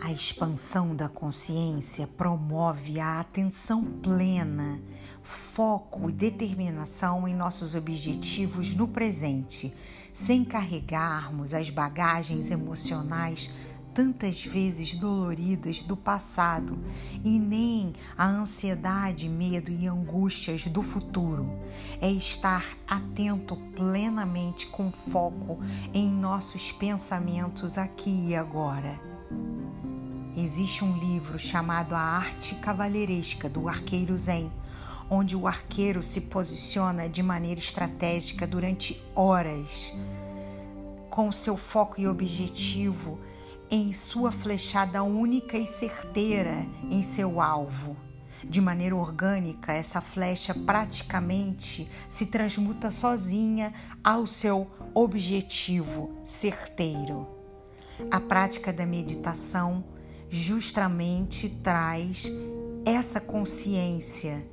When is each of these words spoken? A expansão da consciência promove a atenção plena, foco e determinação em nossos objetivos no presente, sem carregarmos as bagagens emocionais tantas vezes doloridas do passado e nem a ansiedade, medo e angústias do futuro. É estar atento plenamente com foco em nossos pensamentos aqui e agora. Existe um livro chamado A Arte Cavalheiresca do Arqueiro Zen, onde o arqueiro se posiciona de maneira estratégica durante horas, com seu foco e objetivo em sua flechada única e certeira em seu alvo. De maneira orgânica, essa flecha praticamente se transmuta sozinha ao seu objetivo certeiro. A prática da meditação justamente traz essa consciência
A 0.00 0.12
expansão 0.12 0.94
da 0.94 1.08
consciência 1.08 2.06
promove 2.06 3.00
a 3.00 3.18
atenção 3.18 3.82
plena, 3.82 4.80
foco 5.22 6.10
e 6.10 6.12
determinação 6.12 7.26
em 7.26 7.34
nossos 7.34 7.74
objetivos 7.74 8.74
no 8.74 8.86
presente, 8.86 9.74
sem 10.12 10.44
carregarmos 10.44 11.54
as 11.54 11.70
bagagens 11.70 12.50
emocionais 12.50 13.50
tantas 13.96 14.44
vezes 14.44 14.94
doloridas 14.94 15.80
do 15.80 15.96
passado 15.96 16.78
e 17.24 17.38
nem 17.38 17.94
a 18.18 18.26
ansiedade, 18.26 19.26
medo 19.26 19.72
e 19.72 19.86
angústias 19.88 20.66
do 20.66 20.82
futuro. 20.82 21.50
É 21.98 22.10
estar 22.10 22.76
atento 22.86 23.56
plenamente 23.74 24.66
com 24.66 24.92
foco 24.92 25.58
em 25.94 26.10
nossos 26.10 26.70
pensamentos 26.72 27.78
aqui 27.78 28.26
e 28.28 28.36
agora. 28.36 29.00
Existe 30.38 30.84
um 30.84 30.98
livro 30.98 31.38
chamado 31.38 31.94
A 31.94 31.98
Arte 31.98 32.56
Cavalheiresca 32.56 33.48
do 33.48 33.70
Arqueiro 33.70 34.18
Zen, 34.18 34.52
onde 35.08 35.34
o 35.34 35.46
arqueiro 35.46 36.02
se 36.02 36.20
posiciona 36.20 37.08
de 37.08 37.22
maneira 37.22 37.58
estratégica 37.58 38.46
durante 38.46 39.02
horas, 39.14 39.94
com 41.08 41.32
seu 41.32 41.56
foco 41.56 41.98
e 41.98 42.06
objetivo 42.06 43.18
em 43.70 43.94
sua 43.94 44.30
flechada 44.30 45.02
única 45.02 45.56
e 45.56 45.66
certeira 45.66 46.66
em 46.90 47.02
seu 47.02 47.40
alvo. 47.40 47.96
De 48.44 48.60
maneira 48.60 48.94
orgânica, 48.94 49.72
essa 49.72 50.02
flecha 50.02 50.54
praticamente 50.54 51.90
se 52.10 52.26
transmuta 52.26 52.90
sozinha 52.90 53.72
ao 54.04 54.26
seu 54.26 54.70
objetivo 54.92 56.14
certeiro. 56.26 57.26
A 58.10 58.20
prática 58.20 58.70
da 58.70 58.84
meditação 58.84 59.95
justamente 60.28 61.48
traz 61.62 62.30
essa 62.84 63.20
consciência 63.20 64.44